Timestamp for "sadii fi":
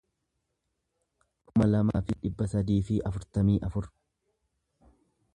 2.53-2.97